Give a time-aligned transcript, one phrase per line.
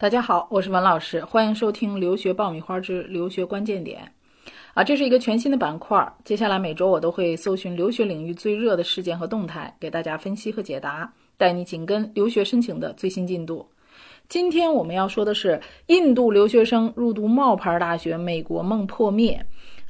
[0.00, 4.00] 大家好，我是文老师，欢迎收听《留学爆米花之留学关键点》
[4.72, 6.10] 啊，这是一个全新的板块。
[6.24, 13.68] 接下来每周我都会搜寻留学领域最热的事件和动态，给大家分析和解答，带你紧跟留学申请的最新进度。
[14.26, 19.38] 今天我们要说的是印度留学生入读冒牌大学，美国梦破灭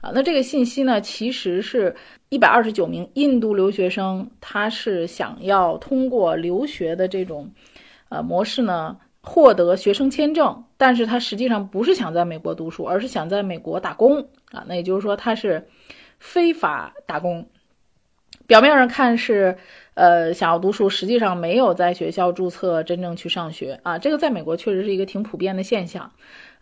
[0.00, 0.10] 啊。
[0.12, 1.94] 那这个信息呢，其实是
[2.30, 7.48] 一百二十九名印度留学生，他是想要通过留学的这种
[8.08, 8.96] 呃模式呢。
[9.22, 14.64] 获得学生签证，但是他实际上不是想在美国读书，而是想在美国打工啊。
[14.66, 15.68] 那也就是说，他是
[16.18, 17.46] 非法打工。
[18.46, 19.58] 表面上看是
[19.94, 23.98] 呃想要读书，实际上没有在学校注册，真正去上学啊。
[23.98, 26.12] 这个在美国确实是一个挺普遍的现象。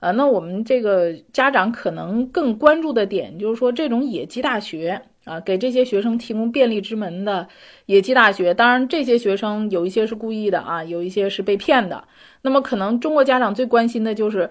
[0.00, 5.02] 呃，那我们这个家长可能更关注的点就是说，这种野鸡大学。
[5.28, 7.46] 啊，给这些学生提供便利之门的
[7.86, 12.04] 野鸡大学，当然这些学生有一些是故意的啊，有一些是被骗的。
[12.42, 14.48] 那么可能中国家长最关心的就是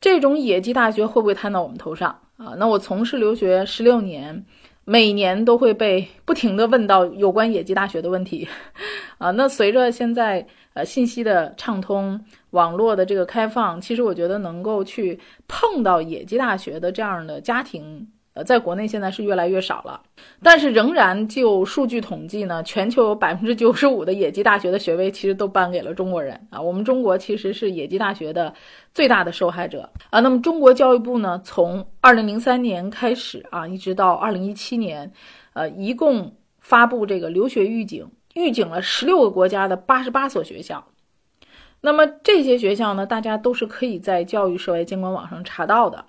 [0.00, 2.54] 这种野鸡大学会不会摊到我们头上啊？
[2.58, 4.44] 那我从事留学十六年，
[4.84, 8.46] 每年都会被不停的问到有关野鸡大学的问题
[9.18, 9.30] 啊。
[9.30, 18.08] 那随着现在呃信息的畅通，网络的这个开放，其实我觉得能够去碰到野鸡大学的这样的家庭。
[18.32, 20.00] 呃，在国内现在是越来越少了，
[20.40, 26.60] 但是仍然就数据统计呢，全球有百分之九十五的野鸡大学的学位其实都颁给了中国人啊。
[26.60, 28.54] 我们中国其实是野鸡大学的
[28.94, 30.20] 最大的受害者啊。
[30.20, 35.12] 那么中国教育部呢，从二零零三年开始啊，一直到二零一七年，
[35.54, 40.86] 呃，一共发布这个留学预警，预警了十六个国家的八十八所学校。
[41.80, 46.04] 那么这些学校呢，大家都是可以在教育涉外监管网上查到的。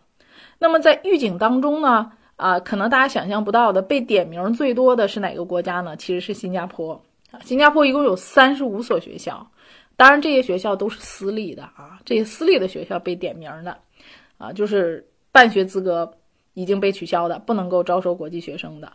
[0.62, 5.98] 那么在预警当中呢，啊，可能大家想象不到的，被点名最多的是哪个国家呢？
[5.98, 6.94] 其实是新加坡
[7.32, 7.40] 啊。
[7.44, 9.52] 新加坡一共有三十五所学校，
[9.96, 11.98] 当然这些学校都是私立的啊。
[12.06, 13.76] 这些私立的学校被点名的，
[14.38, 16.14] 啊，就是办学资格
[16.54, 18.94] 已经被取消的，不能够招收国际学生的。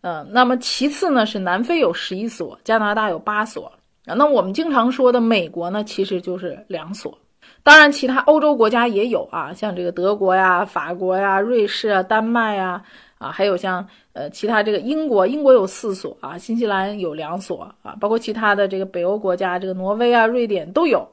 [0.00, 3.70] 嗯，那么其次呢是南非有十一所，加拿大有八所
[4.06, 4.14] 啊。
[4.14, 7.18] 那我们经常说的美国呢，其实就是两所。
[7.66, 12.80] 当然，其他欧洲国家也有啊，像这个德国呀、法国呀、瑞士啊、丹麦呀，
[13.18, 21.08] 啊，还有像呃其他这个英国，英国有四所啊，新西兰有两所啊，包括其他的这个北欧国家，这个挪威啊、瑞典都有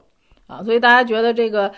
[0.46, 1.72] 啊，所以大家觉得这个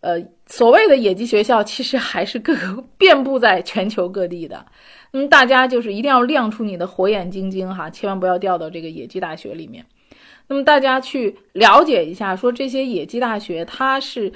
[0.00, 4.66] 呃所谓的野鸡学校，其实还是各个 遍布在全球各地的。
[5.12, 9.86] 那么大家就是一定要亮出你的火眼金睛哈，千万不要掉到这个野鸡大学里面。
[10.48, 14.32] 那么大家去了解一下，说这些野鸡大学它是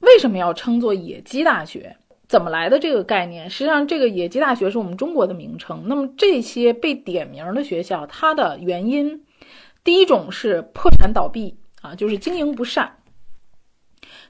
[0.00, 1.96] 为什么要称作野鸡大学，
[2.28, 3.48] 怎么来的这个概念？
[3.48, 5.84] 实际上，这个野鸡大学是我们中国的名称。
[5.86, 9.24] 那么这些被点名的学校，它的原因，
[9.82, 12.86] 第一种是破产倒闭啊，就是经营不善；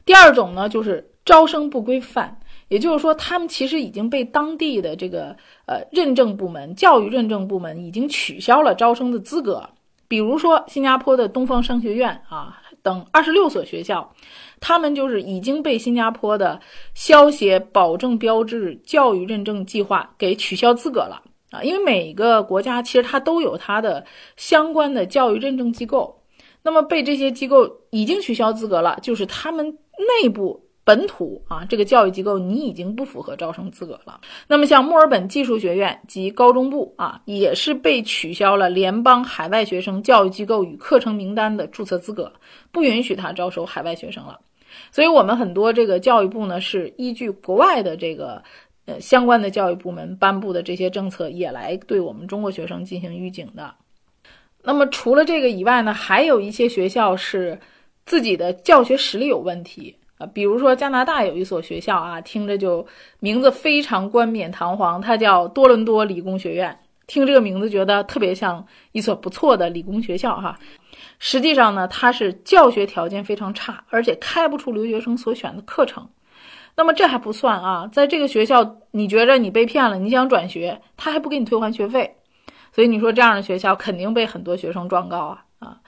[0.04, 5.36] 第二种呢，就是招生不规范，也就是说，他们其实已经被当地的这个
[5.66, 9.68] 呃认证部门、教育认证部门已经取消了招生的资格。
[10.08, 14.14] 比如说，新加坡的东方商学院啊等二十六所学校，
[14.58, 16.58] 他们就是已经被新加坡的
[16.94, 21.62] 消协保证标志教育认证计划给取消资格了啊！
[21.62, 24.04] 因为每个国家其实它都有它的
[24.36, 26.22] 相关的教育认证机构，
[26.62, 29.76] 那么被这些机构已经取消资格了，就是他们
[30.22, 30.67] 内部。
[30.88, 34.18] 本土啊，这个教育机构你已经不符合招生资格了。
[34.46, 42.32] 那么像墨尔本技术学院及高中部啊，也是被取消了联邦海外学生教育机构与课程名单的注册资格，
[42.72, 44.40] 不允许他招收海外学生了。
[44.90, 48.42] 所以，我们很多这个教育部呢，是依据国外的这个
[48.86, 53.74] 呃相关的教育部门颁布的这些政策，也来对我们中国学生进行预警的。
[54.62, 57.60] 那么除了这个以外呢，还有一些学校是
[58.06, 59.97] 自己的教学实力有问题。
[60.18, 62.86] 啊，比如说加拿大有一所学校啊，听着就
[63.20, 66.78] 名字非常冠冕堂皇，它叫多伦多理工学院。
[67.06, 70.58] 听这个名字，觉得特别像一所不错的理工学校哈。
[71.18, 76.06] 实际上呢，它是教学条件非常差，而且开不出留学生所选的课程。
[76.76, 82.14] 那么这还不算啊，在这个学校，你觉着你被骗了，你想转学，他还不给你退还学费。
[82.72, 85.78] 所以你说这样的学校肯定被很多学生状告啊啊。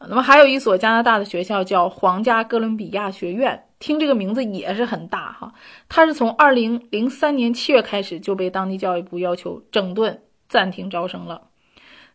[0.00, 3.64] 那么还有一所加拿大的学校叫皇家哥伦比亚学院。
[3.80, 5.52] 听这个名字也是很大哈，
[5.90, 11.42] 它是从二零零三年七月开始就被当地教育部要求整顿暂停招生了。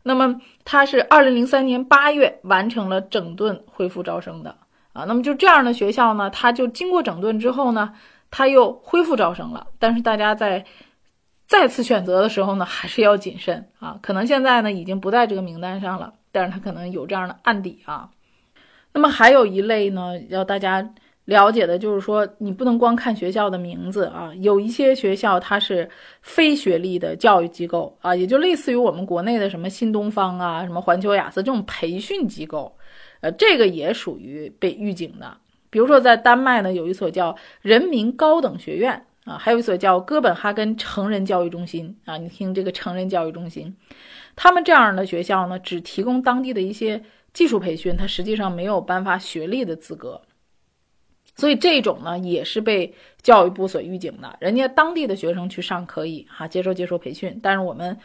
[0.01, 4.55] 那么它是二零零三年八月完成了整顿恢复招生的
[4.93, 5.03] 啊。
[5.05, 7.93] 那么就这样的学校呢，它就经过整顿之后呢，
[8.31, 9.67] 它又恢复招生了。
[9.77, 10.65] 但是大家在
[11.45, 13.99] 再次选择的时候呢，还是要谨慎啊。
[14.01, 18.09] 可能现在呢已经不在这个名单上了，但是他可能有这样的案底啊。
[18.93, 20.93] 那么还有一类呢，要大家。
[21.25, 25.87] 了解的就是说，你不能光看学校的名字啊，有一些学校它是
[26.23, 32.75] 非学历的教育机构啊，也就类似于我们国内的什么新东方啊、什么环球雅思这种培训机构，
[33.21, 35.37] 呃，这个也属于被预警的。
[35.69, 43.75] 比如说在丹麦呢，有一所叫人民高等学院啊，还有一所叫哥本哈根成人教育中心啊，你听这个成人教育中心，
[44.35, 50.19] 他们这样的学校呢，只提供当地的一些技术培训，它实际上没有颁发学历的资格。
[51.35, 52.91] 所以这种呢也是被
[53.21, 57.95] 教育部所预警的，人家当地的学生去上可以哈接受接受培训，但是我们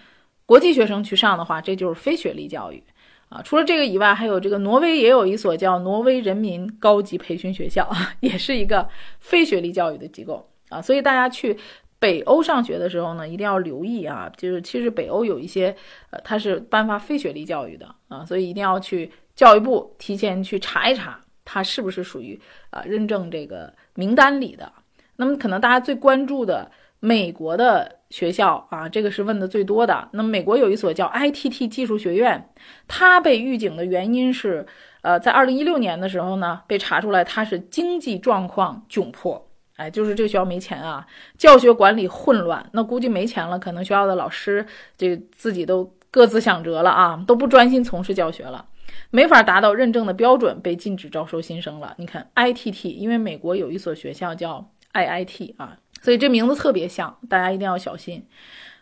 [0.44, 2.84] 国际学生去上的话，这就是非学历教育
[3.30, 3.40] 啊。
[3.40, 7.90] 除了这个以外，还有这个挪威也有一所叫挪威人民高级培训学校，
[8.20, 8.86] 也是一个
[9.20, 10.82] 非学历教育的机构啊。
[10.82, 11.56] 所以大家去
[11.98, 15.74] 北欧上学的时候呢，一定要留意啊，就是其实北欧有一些
[16.10, 21.20] 呃它是颁发非学历教育的啊，所以一定要去教育部提前去查一查。
[21.46, 22.40] 它是不是属于
[22.70, 24.72] 啊认证这个名单里的？
[25.16, 30.08] 那么可能大家最关注的美国的学校啊，这个是问的最多的。
[30.12, 32.48] 那么美国有一所叫 ITT 技术学院，
[32.88, 34.66] 它被预警的原因是，
[35.02, 41.06] 呃，在二零一六年的时候呢，被查出来它是经济状况窘迫，哎，就是这个学校没钱啊，
[41.36, 42.64] 教学管理混乱。
[42.72, 44.64] 那估计没钱了，可能学校的老师
[44.96, 48.66] 这自己都各自想辙了啊，都不专心从事教学了。
[49.10, 51.94] 没法达到认证的标准，被禁止招收新生了。
[51.98, 58.24] 你看，ITT，因为美国有一所学校叫 IIT 啊，所以这名字特别像，大家一定要小心。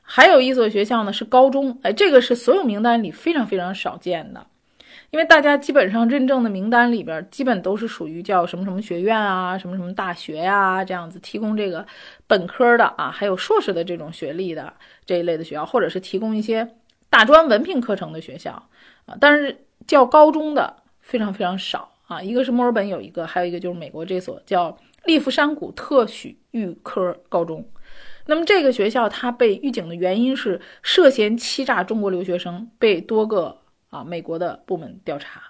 [0.02, 4.46] 还有一所学校呢是高中，哎，这个是所有名单里非常非常少见的，
[5.12, 11.86] 因为大家基本上认证的名单里边，基本都是属于叫什么什么学院啊，什么什么大学呀这样子提供这个
[12.26, 14.72] 本科的啊，还有硕士的这种学历的
[15.06, 16.68] 这一类的学校，或者是提供一些
[17.08, 18.52] 大专文凭课程的学校
[19.06, 19.64] 啊，但是。
[19.84, 27.66] 教高中的非常非常少啊，一个是墨尔本有一个，还有一个就是美国这所叫利弗山谷特许预科高中。
[28.26, 33.58] 那么这个学校它被预警的原因是涉嫌欺诈中国留学生，被多个
[33.92, 35.42] 啊美国的部门调查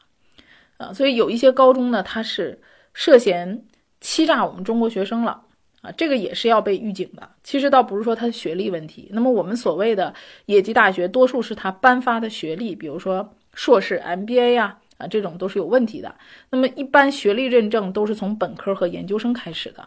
[0.77, 2.61] 啊，所以有一些高中呢，它是
[2.93, 3.65] 涉嫌
[4.03, 5.43] 欺诈我们中国学生了
[5.81, 7.27] 啊，这个也是要被预警的。
[7.43, 10.13] 其实倒不是说他的学历问题，那么我们所谓的
[10.45, 13.35] 野鸡大学，多数是他颁发的学历，比如说。
[13.55, 16.15] 硕士、MBA 呀，啊，这种都是有问题的。
[16.49, 19.87] 那么一般学历认证都是从本科和研究生开始的，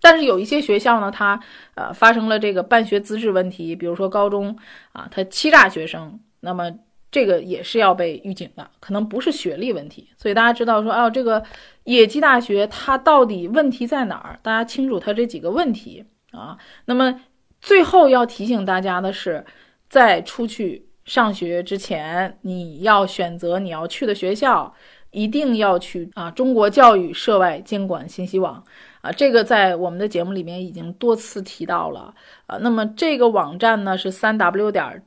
[0.00, 1.40] 但是有一些学校呢，它
[1.74, 4.56] 呃发生了这个办学资质问题，比如说高中
[4.92, 6.70] 啊，它欺诈学生，那么
[7.12, 10.08] 这个也是要被预警的，可能不是学历问题。
[10.16, 11.40] 所以大家知道说，哦，这个
[11.84, 14.40] 野鸡大学它到底问题在哪儿？
[14.42, 16.58] 大家清楚它这几个问题啊。
[16.86, 17.20] 那么
[17.60, 19.44] 最后要提醒大家的是，
[19.88, 20.88] 在出去。
[21.04, 24.72] 上学之前，你要选择你要去的学校，
[25.10, 26.30] 一定要去啊！
[26.30, 28.62] 中国教育涉外监管信息网
[29.00, 32.14] 啊，这个在我们的节目里面已经多次提到了
[32.46, 32.56] 啊。
[32.58, 35.02] 那么这个网站呢是三 w 点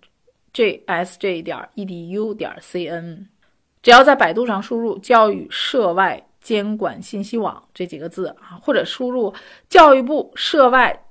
[0.56, 3.26] jsj 点 edu 点 cn，
[3.84, 9.34] 只要在百度上输入“教育涉外监管信息网”这几个字啊，或者输入
[9.68, 11.04] “教育部涉外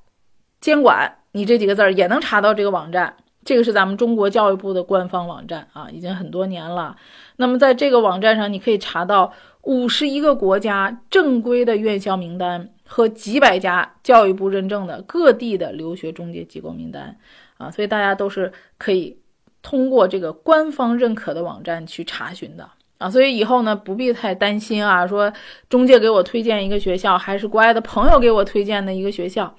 [0.61, 3.15] 监管”，你这几个字儿也能查到这个网站。
[3.45, 6.97] 这个是咱们中国教育部的官方网站啊，已经很多年了。
[7.37, 9.31] 那么在这个网站上，你可以查到
[9.61, 17.19] 五十一个国家正规的院校名单和几百家教育部认证的各地的留学中介机构名单
[17.59, 19.19] 啊，所以大家都是可以
[19.65, 23.11] 通过这个官方认可的网站去查询的啊。
[23.11, 25.33] 所以以后呢，不必太担心啊，说
[25.69, 29.53] 中介给我推荐一个学校，还是国外的朋友给我推荐的一个学校。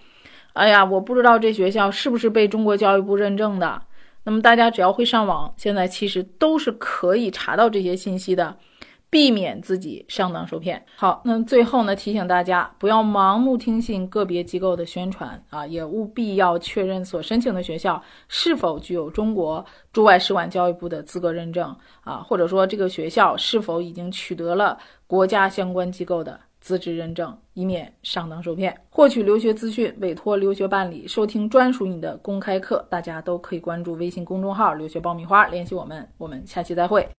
[0.54, 3.82] 哎呀，我不知道这学校是不是被中国教育部认证的。
[4.24, 8.56] 那么大家只要会上网，现在其实都是可以查到这些信息的，
[9.10, 10.86] 避免自己上当受骗。
[10.96, 26.40] 好，那最后呢，提醒大家不要盲目听信个别机构的宣传啊，也务必要确认所申请的学校是否具有中国驻外使馆教育部的资格认证啊，或者说这个学校是否已经取得了国家相关机构的。
[26.62, 28.76] 资质认证，以免上当受骗。
[28.90, 36.10] 获取留学资讯，委托留学办理，收听专属你的公开课，大家都可以关注微信公众号“留学爆米花”，联系我们。
[36.18, 37.08] 我们下期再会。